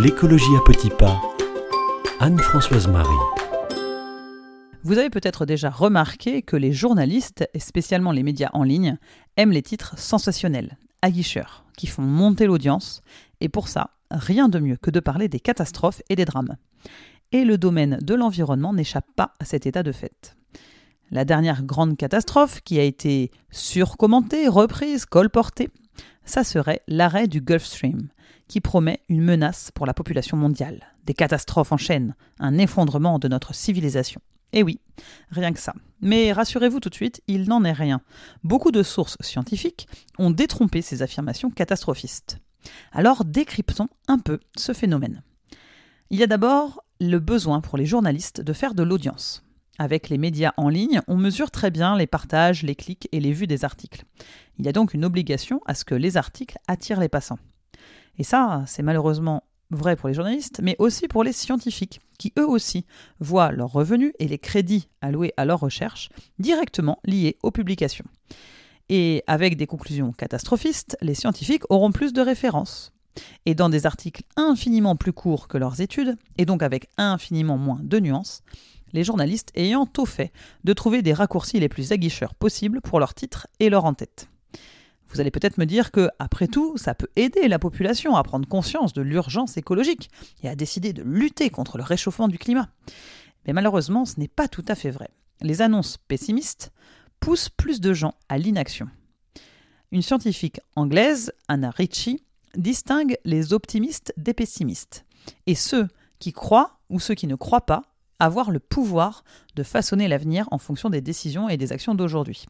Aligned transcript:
L'écologie 0.00 0.54
à 0.56 0.60
petits 0.64 0.90
pas. 0.90 1.20
Anne-Françoise 2.20 2.86
Marie. 2.86 3.08
Vous 4.84 4.96
avez 4.96 5.10
peut-être 5.10 5.44
déjà 5.44 5.70
remarqué 5.70 6.42
que 6.42 6.54
les 6.54 6.72
journalistes, 6.72 7.48
et 7.52 7.58
spécialement 7.58 8.12
les 8.12 8.22
médias 8.22 8.50
en 8.52 8.62
ligne, 8.62 8.96
aiment 9.36 9.50
les 9.50 9.62
titres 9.62 9.98
sensationnels, 9.98 10.78
aguicheurs, 11.02 11.64
qui 11.76 11.88
font 11.88 12.02
monter 12.02 12.46
l'audience, 12.46 13.02
et 13.40 13.48
pour 13.48 13.66
ça, 13.66 13.90
rien 14.12 14.48
de 14.48 14.60
mieux 14.60 14.76
que 14.76 14.92
de 14.92 15.00
parler 15.00 15.26
des 15.26 15.40
catastrophes 15.40 16.02
et 16.08 16.14
des 16.14 16.24
drames. 16.24 16.58
Et 17.32 17.44
le 17.44 17.58
domaine 17.58 17.98
de 18.00 18.14
l'environnement 18.14 18.72
n'échappe 18.72 19.08
pas 19.16 19.32
à 19.40 19.44
cet 19.44 19.66
état 19.66 19.82
de 19.82 19.90
fait. 19.90 20.36
La 21.10 21.24
dernière 21.24 21.64
grande 21.64 21.96
catastrophe, 21.96 22.60
qui 22.60 22.78
a 22.78 22.84
été 22.84 23.32
surcommentée, 23.50 24.46
reprise, 24.46 25.06
colportée, 25.06 25.70
ça 26.28 26.44
serait 26.44 26.82
l'arrêt 26.86 27.26
du 27.26 27.40
Gulf 27.40 27.64
Stream, 27.64 28.08
qui 28.48 28.60
promet 28.60 29.00
une 29.08 29.22
menace 29.22 29.70
pour 29.72 29.86
la 29.86 29.94
population 29.94 30.36
mondiale, 30.36 30.94
des 31.04 31.14
catastrophes 31.14 31.72
en 31.72 31.76
chaîne, 31.76 32.14
un 32.38 32.58
effondrement 32.58 33.18
de 33.18 33.28
notre 33.28 33.54
civilisation. 33.54 34.20
Eh 34.52 34.62
oui, 34.62 34.78
rien 35.30 35.52
que 35.52 35.58
ça. 35.58 35.74
Mais 36.00 36.32
rassurez-vous 36.32 36.80
tout 36.80 36.88
de 36.90 36.94
suite, 36.94 37.22
il 37.28 37.48
n'en 37.48 37.64
est 37.64 37.72
rien. 37.72 38.00
Beaucoup 38.44 38.70
de 38.70 38.82
sources 38.82 39.16
scientifiques 39.20 39.88
ont 40.18 40.30
détrompé 40.30 40.82
ces 40.82 41.02
affirmations 41.02 41.50
catastrophistes. 41.50 42.38
Alors 42.92 43.24
décryptons 43.24 43.88
un 44.06 44.18
peu 44.18 44.38
ce 44.56 44.72
phénomène. 44.72 45.22
Il 46.10 46.18
y 46.18 46.22
a 46.22 46.26
d'abord 46.26 46.82
le 47.00 47.18
besoin 47.18 47.60
pour 47.60 47.78
les 47.78 47.86
journalistes 47.86 48.40
de 48.40 48.52
faire 48.52 48.74
de 48.74 48.82
l'audience. 48.82 49.42
Avec 49.78 50.08
les 50.08 50.18
médias 50.18 50.52
en 50.56 50.68
ligne, 50.68 51.00
on 51.06 51.16
mesure 51.16 51.52
très 51.52 51.70
bien 51.70 51.96
les 51.96 52.08
partages, 52.08 52.64
les 52.64 52.74
clics 52.74 53.08
et 53.12 53.20
les 53.20 53.32
vues 53.32 53.46
des 53.46 53.64
articles. 53.64 54.04
Il 54.58 54.66
y 54.66 54.68
a 54.68 54.72
donc 54.72 54.92
une 54.92 55.04
obligation 55.04 55.60
à 55.66 55.74
ce 55.74 55.84
que 55.84 55.94
les 55.94 56.16
articles 56.16 56.58
attirent 56.66 56.98
les 56.98 57.08
passants. 57.08 57.38
Et 58.18 58.24
ça, 58.24 58.64
c'est 58.66 58.82
malheureusement 58.82 59.44
vrai 59.70 59.94
pour 59.94 60.08
les 60.08 60.14
journalistes, 60.14 60.60
mais 60.62 60.74
aussi 60.80 61.06
pour 61.06 61.22
les 61.22 61.32
scientifiques, 61.32 62.00
qui 62.18 62.32
eux 62.38 62.48
aussi 62.48 62.86
voient 63.20 63.52
leurs 63.52 63.70
revenus 63.70 64.12
et 64.18 64.26
les 64.26 64.38
crédits 64.38 64.88
alloués 65.00 65.32
à 65.36 65.44
leurs 65.44 65.60
recherches 65.60 66.08
directement 66.40 66.98
liés 67.04 67.36
aux 67.44 67.52
publications. 67.52 68.06
Et 68.88 69.22
avec 69.26 69.56
des 69.56 69.66
conclusions 69.66 70.12
catastrophistes, 70.12 70.96
les 71.02 71.14
scientifiques 71.14 71.64
auront 71.68 71.92
plus 71.92 72.12
de 72.12 72.22
références. 72.22 72.92
Et 73.46 73.54
dans 73.54 73.68
des 73.68 73.86
articles 73.86 74.22
infiniment 74.36 74.96
plus 74.96 75.12
courts 75.12 75.48
que 75.48 75.58
leurs 75.58 75.80
études, 75.80 76.16
et 76.38 76.46
donc 76.46 76.62
avec 76.62 76.88
infiniment 76.96 77.58
moins 77.58 77.80
de 77.82 78.00
nuances, 78.00 78.42
les 78.92 79.04
journalistes 79.04 79.50
ayant 79.54 79.86
tout 79.86 80.06
fait 80.06 80.32
de 80.64 80.72
trouver 80.72 81.02
des 81.02 81.12
raccourcis 81.12 81.60
les 81.60 81.68
plus 81.68 81.92
aguicheurs 81.92 82.34
possibles 82.34 82.80
pour 82.80 83.00
leur 83.00 83.14
titre 83.14 83.46
et 83.60 83.70
leur 83.70 83.84
en-tête. 83.84 84.28
Vous 85.10 85.20
allez 85.20 85.30
peut-être 85.30 85.58
me 85.58 85.64
dire 85.64 85.90
que, 85.90 86.10
après 86.18 86.48
tout, 86.48 86.76
ça 86.76 86.94
peut 86.94 87.08
aider 87.16 87.48
la 87.48 87.58
population 87.58 88.16
à 88.16 88.22
prendre 88.22 88.46
conscience 88.46 88.92
de 88.92 89.02
l'urgence 89.02 89.56
écologique 89.56 90.10
et 90.42 90.48
à 90.48 90.54
décider 90.54 90.92
de 90.92 91.02
lutter 91.02 91.48
contre 91.48 91.78
le 91.78 91.84
réchauffement 91.84 92.28
du 92.28 92.38
climat. 92.38 92.68
Mais 93.46 93.54
malheureusement, 93.54 94.04
ce 94.04 94.20
n'est 94.20 94.28
pas 94.28 94.48
tout 94.48 94.64
à 94.68 94.74
fait 94.74 94.90
vrai. 94.90 95.08
Les 95.40 95.62
annonces 95.62 95.96
pessimistes 95.96 96.72
poussent 97.20 97.48
plus 97.48 97.80
de 97.80 97.94
gens 97.94 98.14
à 98.28 98.36
l'inaction. 98.36 98.88
Une 99.92 100.02
scientifique 100.02 100.60
anglaise, 100.76 101.32
Anna 101.48 101.70
Ritchie, 101.70 102.22
distingue 102.56 103.16
les 103.24 103.52
optimistes 103.54 104.12
des 104.18 104.34
pessimistes, 104.34 105.06
et 105.46 105.54
ceux 105.54 105.88
qui 106.18 106.32
croient 106.32 106.78
ou 106.90 107.00
ceux 107.00 107.14
qui 107.14 107.26
ne 107.26 107.36
croient 107.36 107.64
pas 107.64 107.82
avoir 108.18 108.50
le 108.50 108.58
pouvoir 108.58 109.24
de 109.54 109.62
façonner 109.62 110.08
l'avenir 110.08 110.48
en 110.50 110.58
fonction 110.58 110.90
des 110.90 111.00
décisions 111.00 111.48
et 111.48 111.56
des 111.56 111.72
actions 111.72 111.94
d'aujourd'hui. 111.94 112.46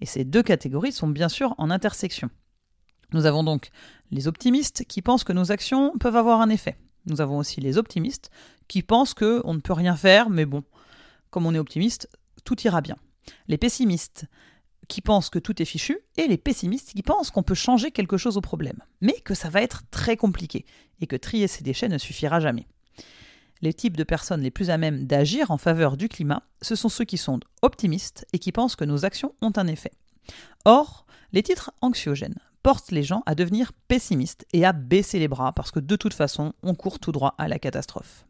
Et 0.00 0.06
ces 0.06 0.24
deux 0.24 0.42
catégories 0.42 0.92
sont 0.92 1.08
bien 1.08 1.28
sûr 1.28 1.54
en 1.58 1.70
intersection. 1.70 2.30
Nous 3.12 3.26
avons 3.26 3.42
donc 3.42 3.70
les 4.10 4.28
optimistes 4.28 4.84
qui 4.86 5.02
pensent 5.02 5.24
que 5.24 5.32
nos 5.32 5.50
actions 5.50 5.96
peuvent 5.98 6.16
avoir 6.16 6.40
un 6.40 6.50
effet. 6.50 6.76
Nous 7.06 7.20
avons 7.20 7.38
aussi 7.38 7.60
les 7.60 7.78
optimistes 7.78 8.30
qui 8.68 8.82
pensent 8.82 9.14
qu'on 9.14 9.54
ne 9.54 9.60
peut 9.60 9.72
rien 9.72 9.96
faire, 9.96 10.28
mais 10.28 10.44
bon, 10.44 10.62
comme 11.30 11.46
on 11.46 11.54
est 11.54 11.58
optimiste, 11.58 12.08
tout 12.44 12.60
ira 12.62 12.80
bien. 12.80 12.96
Les 13.46 13.58
pessimistes 13.58 14.26
qui 14.88 15.00
pensent 15.00 15.30
que 15.30 15.38
tout 15.38 15.60
est 15.60 15.66
fichu, 15.66 15.98
et 16.16 16.26
les 16.28 16.38
pessimistes 16.38 16.92
qui 16.94 17.02
pensent 17.02 17.30
qu'on 17.30 17.42
peut 17.42 17.54
changer 17.54 17.90
quelque 17.90 18.16
chose 18.16 18.36
au 18.36 18.40
problème, 18.40 18.82
mais 19.00 19.12
que 19.24 19.34
ça 19.34 19.50
va 19.50 19.62
être 19.62 19.82
très 19.90 20.16
compliqué, 20.16 20.64
et 21.00 21.06
que 21.06 21.16
trier 21.16 21.46
ces 21.46 21.62
déchets 21.62 21.88
ne 21.88 21.98
suffira 21.98 22.40
jamais. 22.40 22.66
Les 23.60 23.74
types 23.74 23.96
de 23.96 24.04
personnes 24.04 24.42
les 24.42 24.50
plus 24.50 24.70
à 24.70 24.78
même 24.78 25.06
d'agir 25.06 25.50
en 25.50 25.58
faveur 25.58 25.96
du 25.96 26.08
climat, 26.08 26.42
ce 26.62 26.76
sont 26.76 26.88
ceux 26.88 27.04
qui 27.04 27.18
sont 27.18 27.40
optimistes 27.62 28.24
et 28.32 28.38
qui 28.38 28.52
pensent 28.52 28.76
que 28.76 28.84
nos 28.84 29.04
actions 29.04 29.34
ont 29.40 29.52
un 29.56 29.66
effet. 29.66 29.92
Or, 30.64 31.06
les 31.32 31.42
titres 31.42 31.72
anxiogènes 31.80 32.38
portent 32.62 32.92
les 32.92 33.02
gens 33.02 33.22
à 33.26 33.34
devenir 33.34 33.72
pessimistes 33.88 34.46
et 34.52 34.64
à 34.64 34.72
baisser 34.72 35.18
les 35.18 35.28
bras 35.28 35.52
parce 35.52 35.70
que 35.70 35.80
de 35.80 35.96
toute 35.96 36.14
façon, 36.14 36.52
on 36.62 36.74
court 36.74 36.98
tout 36.98 37.12
droit 37.12 37.34
à 37.38 37.48
la 37.48 37.58
catastrophe. 37.58 38.24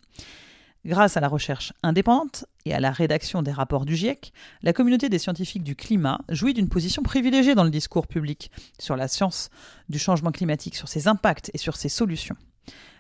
Grâce 0.87 1.17
à 1.17 1.21
la 1.21 1.29
recherche 1.29 1.73
indépendante 1.83 2.47
et 2.65 2.73
à 2.73 2.81
la 2.81 2.93
rédaction 2.93 3.43
des 3.43 3.51
rapports 3.51 3.85
du 3.85 3.97
GIEC, 3.97 4.33
la 4.63 4.73
communauté 4.73 5.09
des 5.09 5.19
scientifiques 5.19 5.65
du 5.65 5.77
climat 5.77 6.21
jouit 6.29 6.55
d'une 6.55 6.69
position 6.69 7.03
privilégiée 7.03 7.55
dans 7.55 7.65
le 7.65 7.71
discours 7.71 8.07
public 8.07 8.51
sur 8.79 8.97
la 8.97 9.09
science 9.09 9.51
du 9.89 9.99
changement 9.99 10.31
climatique, 10.31 10.77
sur 10.77 10.89
ses 10.89 11.09
impacts 11.09 11.51
et 11.53 11.59
sur 11.59 11.77
ses 11.77 11.89
solutions 11.89 12.37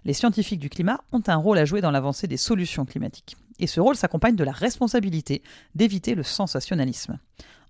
les 0.05 0.13
scientifiques 0.13 0.61
du 0.61 0.71
climat 0.71 1.01
ont 1.13 1.23
un 1.27 1.37
rôle 1.37 1.59
à 1.59 1.65
jouer 1.65 1.81
dans 1.81 1.91
l'avancée 1.91 2.27
des 2.27 2.37
solutions 2.37 2.85
climatiques. 2.85 3.37
Et 3.59 3.67
ce 3.67 3.81
rôle 3.81 3.97
s'accompagne 3.97 4.37
de 4.37 4.45
la 4.45 4.53
responsabilité 4.53 5.43
d'éviter 5.75 6.15
le 6.15 6.23
sensationnalisme. 6.23 7.19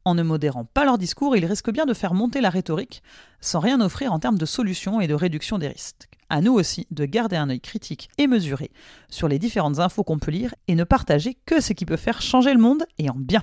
En 0.05 0.15
ne 0.15 0.23
modérant 0.23 0.65
pas 0.65 0.85
leur 0.85 0.99
discours, 0.99 1.37
ils 1.37 1.45
risquent 1.45 1.73
bien 1.73 1.87
de 1.87 1.95
faire 1.95 2.15
monter 2.15 2.41
la 2.41 2.51
rhétorique 2.51 3.03
sans 3.41 3.61
rien 3.61 3.81
offrir 3.81 4.13
en 4.13 4.19
termes 4.19 4.39
de 4.39 4.47
solutions 4.47 5.01
et 5.01 5.07
de 5.07 5.15
réduction 5.15 5.59
des 5.59 5.69
risques. 5.69 6.09
À 6.31 6.41
nous 6.41 6.53
aussi 6.53 6.87
de 6.91 7.05
garder 7.05 7.37
un 7.37 7.51
œil 7.51 7.61
critique 7.61 8.09
et 8.19 8.27
mesuré 8.27 8.71
sur 9.09 9.29
les 9.29 9.39
différentes 9.39 9.79
infos 9.79 10.05
qu'on 10.05 10.19
peut 10.19 10.31
lire 10.31 10.55
et 10.67 10.75
ne 10.75 10.85
partager 10.85 11.37
que 11.47 11.61
ce 11.61 11.73
qui 11.73 11.87
peut 11.87 11.97
faire 11.97 12.23
changer 12.23 12.53
le 12.53 12.61
monde 12.61 12.85
et 12.99 13.11
en 13.11 13.17
bien. 13.17 13.43